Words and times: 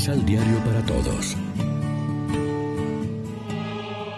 Misal 0.00 0.24
Diario 0.24 0.56
para 0.64 0.82
Todos. 0.86 1.36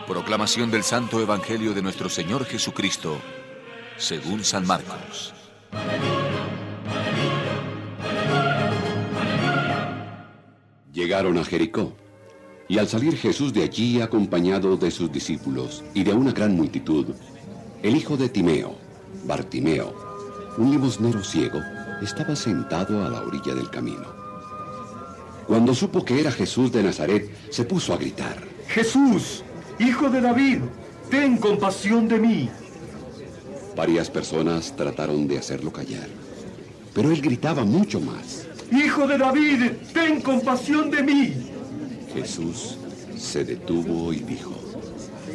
Proclamación 0.07 0.71
del 0.71 0.85
Santo 0.85 1.21
Evangelio 1.21 1.75
de 1.75 1.83
nuestro 1.83 2.09
Señor 2.09 2.45
Jesucristo, 2.45 3.19
según 3.97 4.45
San 4.45 4.65
Marcos. 4.65 5.35
Llegaron 10.93 11.37
a 11.37 11.45
Jericó, 11.45 11.97
y 12.69 12.79
al 12.79 12.87
salir 12.87 13.17
Jesús 13.17 13.53
de 13.53 13.65
allí 13.65 14.01
acompañado 14.01 14.77
de 14.77 14.93
sus 14.93 15.11
discípulos 15.11 15.83
y 15.95 16.05
de 16.05 16.13
una 16.13 16.31
gran 16.31 16.55
multitud, 16.55 17.07
el 17.83 17.97
hijo 17.97 18.17
de 18.17 18.29
Timeo, 18.29 18.77
Bartimeo, 19.25 19.93
un 20.59 20.71
limosnero 20.71 21.25
ciego, 21.25 21.59
estaba 22.01 22.37
sentado 22.37 23.05
a 23.05 23.09
la 23.09 23.23
orilla 23.23 23.53
del 23.57 23.69
camino. 23.69 24.22
Cuando 25.47 25.75
supo 25.75 26.05
que 26.05 26.21
era 26.21 26.31
Jesús 26.31 26.73
de 26.73 26.83
Nazaret, 26.83 27.31
se 27.51 27.65
puso 27.65 27.93
a 27.93 27.97
gritar. 27.97 28.37
Jesús, 28.69 29.43
hijo 29.79 30.09
de 30.09 30.21
David, 30.21 30.59
ten 31.11 31.37
compasión 31.37 32.09
de 32.09 32.19
mí. 32.19 32.49
Varias 33.77 34.11
personas 34.11 34.75
trataron 34.77 35.27
de 35.27 35.39
hacerlo 35.39 35.73
callar, 35.73 36.09
pero 36.95 37.11
él 37.11 37.21
gritaba 37.21 37.65
mucho 37.65 38.01
más. 38.01 38.47
Hijo 38.71 39.07
de 39.07 39.19
David, 39.19 39.73
ten 39.93 40.21
compasión 40.21 40.91
de 40.91 41.03
mí. 41.03 41.35
Jesús 42.15 42.79
se 43.17 43.45
detuvo 43.45 44.13
y 44.13 44.21
dijo, 44.21 44.53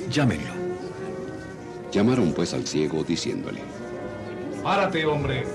Llámenlo. 0.09 0.53
Llamaron 1.91 2.33
pues 2.33 2.53
al 2.53 2.65
ciego 2.65 3.03
diciéndole, 3.03 3.59
Párate, 4.63 5.05
hombre. 5.05 5.45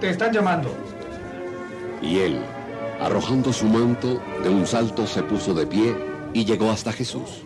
Te 0.00 0.10
están 0.10 0.32
llamando. 0.32 0.74
Y 2.02 2.18
él, 2.18 2.40
arrojando 3.00 3.52
su 3.52 3.66
manto, 3.66 4.20
de 4.42 4.48
un 4.48 4.66
salto 4.66 5.06
se 5.06 5.22
puso 5.22 5.54
de 5.54 5.66
pie 5.66 5.94
y 6.34 6.44
llegó 6.44 6.70
hasta 6.70 6.92
Jesús. 6.92 7.42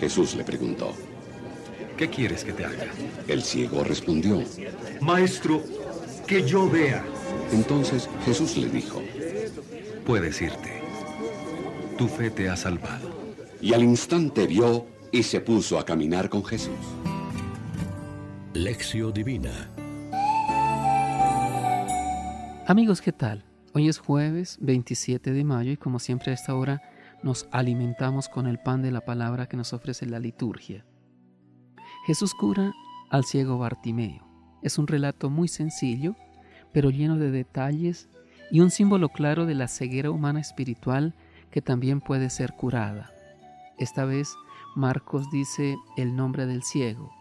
Jesús 0.00 0.34
le 0.34 0.44
preguntó, 0.44 0.92
¿Qué 1.96 2.08
quieres 2.10 2.44
que 2.44 2.52
te 2.52 2.64
haga? 2.64 2.84
el 3.26 3.42
ciego 3.42 3.82
respondió. 3.82 4.42
Maestro, 5.00 5.62
que 6.26 6.46
yo 6.46 6.68
vea. 6.68 7.02
Entonces 7.52 8.08
Jesús 8.24 8.56
le 8.56 8.68
dijo, 8.68 9.02
Puedes 10.04 10.40
irte. 10.42 10.82
Tu 11.98 12.06
fe 12.08 12.30
te 12.30 12.48
ha 12.48 12.56
salvado. 12.56 13.10
y 13.60 13.72
al 13.72 13.82
instante 13.82 14.46
vio 14.46 14.86
y 15.10 15.22
se 15.22 15.40
puso 15.40 15.78
a 15.78 15.84
caminar 15.84 16.28
con 16.28 16.44
Jesús. 16.44 16.76
Lección 18.52 19.12
Divina. 19.14 19.70
Amigos, 22.66 23.00
¿qué 23.00 23.12
tal? 23.12 23.45
Hoy 23.78 23.88
es 23.88 23.98
jueves 23.98 24.56
27 24.62 25.34
de 25.34 25.44
mayo 25.44 25.70
y 25.70 25.76
como 25.76 25.98
siempre 25.98 26.30
a 26.30 26.34
esta 26.34 26.54
hora 26.54 26.80
nos 27.22 27.46
alimentamos 27.50 28.30
con 28.30 28.46
el 28.46 28.58
pan 28.58 28.80
de 28.80 28.90
la 28.90 29.02
palabra 29.02 29.50
que 29.50 29.58
nos 29.58 29.74
ofrece 29.74 30.06
la 30.06 30.18
liturgia. 30.18 30.86
Jesús 32.06 32.32
cura 32.32 32.72
al 33.10 33.26
ciego 33.26 33.58
Bartimeo. 33.58 34.26
Es 34.62 34.78
un 34.78 34.86
relato 34.86 35.28
muy 35.28 35.46
sencillo, 35.46 36.16
pero 36.72 36.88
lleno 36.88 37.18
de 37.18 37.30
detalles 37.30 38.08
y 38.50 38.60
un 38.60 38.70
símbolo 38.70 39.10
claro 39.10 39.44
de 39.44 39.54
la 39.54 39.68
ceguera 39.68 40.10
humana 40.10 40.40
espiritual 40.40 41.14
que 41.50 41.60
también 41.60 42.00
puede 42.00 42.30
ser 42.30 42.54
curada. 42.54 43.12
Esta 43.76 44.06
vez 44.06 44.34
Marcos 44.74 45.30
dice 45.30 45.76
el 45.98 46.16
nombre 46.16 46.46
del 46.46 46.62
ciego. 46.62 47.12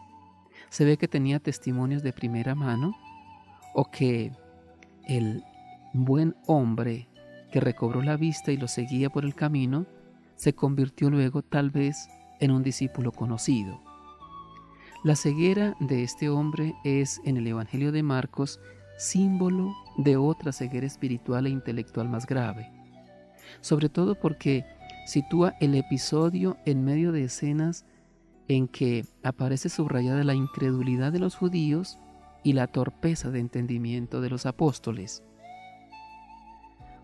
Se 0.69 0.85
ve 0.85 0.95
que 0.95 1.09
tenía 1.09 1.41
testimonios 1.41 2.01
de 2.01 2.13
primera 2.13 2.55
mano 2.55 2.95
o 3.73 3.91
que 3.91 4.31
el 5.05 5.43
buen 6.03 6.35
hombre 6.47 7.07
que 7.51 7.61
recobró 7.61 8.01
la 8.01 8.17
vista 8.17 8.51
y 8.51 8.57
lo 8.57 8.67
seguía 8.67 9.09
por 9.09 9.23
el 9.23 9.35
camino 9.35 9.85
se 10.35 10.53
convirtió 10.53 11.09
luego 11.09 11.41
tal 11.41 11.71
vez 11.71 12.09
en 12.39 12.51
un 12.51 12.63
discípulo 12.63 13.11
conocido. 13.11 13.79
La 15.03 15.15
ceguera 15.15 15.75
de 15.79 16.03
este 16.03 16.29
hombre 16.29 16.75
es 16.83 17.21
en 17.23 17.37
el 17.37 17.47
Evangelio 17.47 17.91
de 17.91 18.03
Marcos 18.03 18.59
símbolo 18.97 19.73
de 19.97 20.17
otra 20.17 20.51
ceguera 20.51 20.87
espiritual 20.87 21.45
e 21.45 21.51
intelectual 21.51 22.09
más 22.09 22.25
grave, 22.25 22.71
sobre 23.61 23.87
todo 23.87 24.15
porque 24.15 24.65
sitúa 25.05 25.53
el 25.61 25.75
episodio 25.75 26.57
en 26.65 26.83
medio 26.83 27.11
de 27.11 27.25
escenas 27.25 27.85
en 28.47 28.67
que 28.67 29.05
aparece 29.23 29.69
subrayada 29.69 30.23
la 30.23 30.33
incredulidad 30.33 31.11
de 31.11 31.19
los 31.19 31.35
judíos 31.35 31.99
y 32.43 32.53
la 32.53 32.67
torpeza 32.67 33.31
de 33.31 33.39
entendimiento 33.39 34.21
de 34.21 34.29
los 34.29 34.45
apóstoles. 34.45 35.23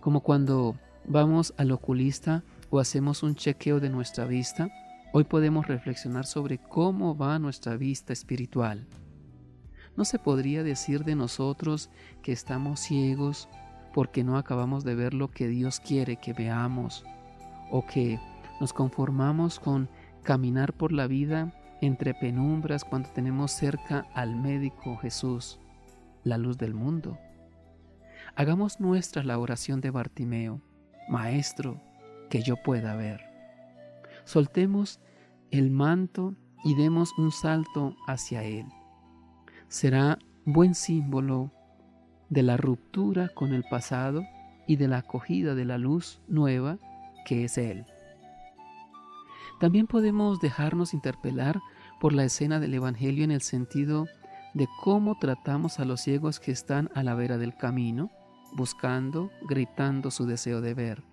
Como 0.01 0.21
cuando 0.21 0.75
vamos 1.05 1.53
al 1.57 1.71
oculista 1.71 2.43
o 2.71 2.79
hacemos 2.79 3.21
un 3.21 3.35
chequeo 3.35 3.79
de 3.79 3.91
nuestra 3.91 4.25
vista, 4.25 4.69
hoy 5.13 5.25
podemos 5.25 5.67
reflexionar 5.67 6.25
sobre 6.25 6.57
cómo 6.57 7.15
va 7.15 7.37
nuestra 7.37 7.77
vista 7.77 8.11
espiritual. 8.11 8.87
No 9.95 10.03
se 10.03 10.17
podría 10.17 10.63
decir 10.63 11.03
de 11.03 11.15
nosotros 11.15 11.91
que 12.23 12.31
estamos 12.31 12.79
ciegos 12.79 13.47
porque 13.93 14.23
no 14.23 14.37
acabamos 14.37 14.83
de 14.83 14.95
ver 14.95 15.13
lo 15.13 15.29
que 15.29 15.47
Dios 15.47 15.79
quiere 15.79 16.15
que 16.15 16.33
veamos 16.33 17.05
o 17.69 17.85
que 17.85 18.19
nos 18.59 18.73
conformamos 18.73 19.59
con 19.59 19.87
caminar 20.23 20.73
por 20.73 20.93
la 20.93 21.05
vida 21.05 21.53
entre 21.79 22.15
penumbras 22.15 22.83
cuando 22.83 23.09
tenemos 23.09 23.51
cerca 23.51 24.07
al 24.15 24.35
médico 24.35 24.97
Jesús, 24.97 25.59
la 26.23 26.39
luz 26.39 26.57
del 26.57 26.73
mundo. 26.73 27.19
Hagamos 28.35 28.79
nuestra 28.79 29.23
la 29.23 29.37
oración 29.37 29.81
de 29.81 29.91
Bartimeo, 29.91 30.61
Maestro, 31.09 31.81
que 32.29 32.41
yo 32.41 32.55
pueda 32.55 32.95
ver. 32.95 33.21
Soltemos 34.23 34.99
el 35.51 35.69
manto 35.69 36.35
y 36.63 36.75
demos 36.75 37.11
un 37.17 37.31
salto 37.31 37.95
hacia 38.07 38.43
Él. 38.43 38.65
Será 39.67 40.17
buen 40.45 40.75
símbolo 40.75 41.51
de 42.29 42.43
la 42.43 42.57
ruptura 42.57 43.29
con 43.29 43.53
el 43.53 43.63
pasado 43.69 44.23
y 44.67 44.77
de 44.77 44.87
la 44.87 44.99
acogida 44.99 45.53
de 45.53 45.65
la 45.65 45.77
luz 45.77 46.21
nueva 46.27 46.77
que 47.25 47.43
es 47.43 47.57
Él. 47.57 47.85
También 49.59 49.85
podemos 49.85 50.39
dejarnos 50.39 50.93
interpelar 50.93 51.59
por 51.99 52.13
la 52.13 52.23
escena 52.23 52.59
del 52.59 52.73
Evangelio 52.73 53.23
en 53.23 53.31
el 53.31 53.41
sentido 53.41 54.07
de 54.53 54.67
cómo 54.81 55.17
tratamos 55.19 55.79
a 55.79 55.85
los 55.85 56.01
ciegos 56.01 56.39
que 56.39 56.51
están 56.51 56.89
a 56.95 57.03
la 57.03 57.13
vera 57.13 57.37
del 57.37 57.55
camino, 57.55 58.09
buscando, 58.53 59.31
gritando 59.47 60.11
su 60.11 60.25
deseo 60.25 60.61
de 60.61 60.73
ver. 60.73 61.03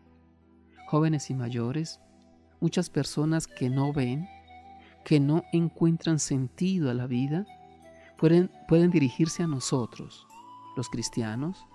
Jóvenes 0.88 1.30
y 1.30 1.34
mayores, 1.34 2.00
muchas 2.60 2.90
personas 2.90 3.46
que 3.46 3.70
no 3.70 3.92
ven, 3.92 4.28
que 5.04 5.20
no 5.20 5.44
encuentran 5.52 6.18
sentido 6.18 6.90
a 6.90 6.94
la 6.94 7.06
vida, 7.06 7.46
pueden, 8.16 8.50
pueden 8.66 8.90
dirigirse 8.90 9.42
a 9.42 9.46
nosotros, 9.46 10.26
los 10.76 10.88
cristianos, 10.88 11.66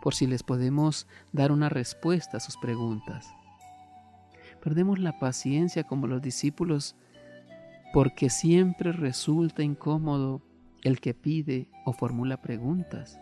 por 0.00 0.14
si 0.14 0.26
les 0.26 0.42
podemos 0.42 1.06
dar 1.32 1.52
una 1.52 1.68
respuesta 1.68 2.36
a 2.36 2.40
sus 2.40 2.56
preguntas. 2.56 3.34
Perdemos 4.62 4.98
la 4.98 5.18
paciencia 5.18 5.84
como 5.84 6.06
los 6.06 6.22
discípulos 6.22 6.96
porque 7.92 8.28
siempre 8.28 8.92
resulta 8.92 9.62
incómodo 9.62 10.42
el 10.82 11.00
que 11.00 11.14
pide 11.14 11.68
o 11.84 11.92
formula 11.92 12.42
preguntas. 12.42 13.20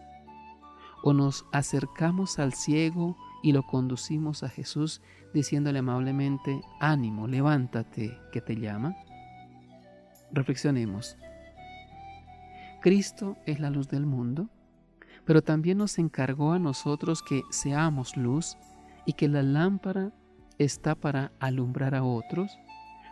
O 1.03 1.13
nos 1.13 1.45
acercamos 1.53 2.39
al 2.39 2.53
ciego 2.53 3.17
y 3.43 3.53
lo 3.53 3.65
conducimos 3.65 4.43
a 4.43 4.49
Jesús 4.49 5.03
diciéndole 5.35 5.81
amablemente, 5.81 6.61
ánimo, 6.81 7.27
levántate, 7.27 8.19
que 8.33 8.41
te 8.41 8.57
llama. 8.57 8.95
Reflexionemos. 10.31 11.17
Cristo 12.81 13.37
es 13.47 13.61
la 13.61 13.71
luz 13.71 13.89
del 13.89 14.07
mundo, 14.07 14.49
pero 15.25 15.43
también 15.43 15.79
nos 15.79 15.99
encargó 15.99 16.53
a 16.53 16.59
nosotros 16.59 17.23
que 17.23 17.43
seamos 17.51 18.17
luz 18.17 18.57
y 19.07 19.13
que 19.13 19.29
la 19.29 19.43
lámpara 19.43 20.13
está 20.59 20.95
para 20.95 21.33
alumbrar 21.39 21.95
a 21.95 22.03
otros, 22.03 22.59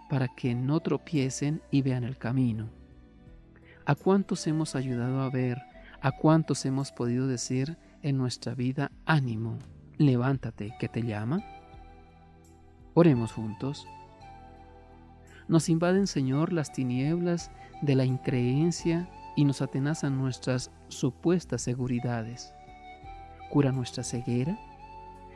para 0.09 0.29
que 0.29 0.55
no 0.55 0.81
tropiecen 0.81 1.63
y 1.71 1.83
vean 1.83 2.05
el 2.05 2.19
camino. 2.19 2.69
¿A 3.87 3.95
cuántos 3.95 4.47
hemos 4.47 4.75
ayudado 4.75 5.21
a 5.21 5.31
ver? 5.31 5.59
¿A 6.03 6.13
cuántos 6.13 6.65
hemos 6.65 6.93
podido 6.93 7.27
decir 7.27 7.77
en 8.03 8.17
nuestra 8.17 8.55
vida, 8.55 8.91
ánimo, 9.05 9.59
levántate, 9.99 10.75
que 10.79 10.89
te 10.89 11.03
llama? 11.03 11.45
Oremos 12.95 13.33
juntos. 13.33 13.87
Nos 15.47 15.69
invaden, 15.69 16.07
Señor, 16.07 16.53
las 16.55 16.73
tinieblas 16.73 17.51
de 17.83 17.97
la 17.97 18.07
increencia 18.07 19.11
y 19.37 19.45
nos 19.45 19.61
atenazan 19.61 20.17
nuestras 20.17 20.71
supuestas 20.89 21.61
seguridades. 21.61 22.55
Cura 23.51 23.71
nuestra 23.71 24.03
ceguera 24.03 24.59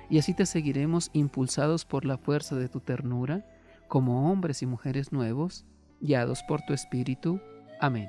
y 0.08 0.18
así 0.18 0.32
te 0.32 0.46
seguiremos 0.46 1.10
impulsados 1.12 1.84
por 1.84 2.04
la 2.04 2.16
fuerza 2.16 2.56
de 2.56 2.68
tu 2.68 2.80
ternura, 2.80 3.44
como 3.88 4.30
hombres 4.30 4.62
y 4.62 4.66
mujeres 4.66 5.12
nuevos, 5.12 5.66
guiados 6.00 6.42
por 6.42 6.62
tu 6.62 6.72
Espíritu. 6.72 7.40
Amén. 7.80 8.08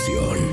Pan 0.00 0.49